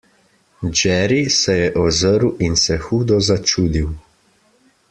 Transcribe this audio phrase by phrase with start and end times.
[0.79, 3.97] Jerry se je ozrl in se hudo začudil.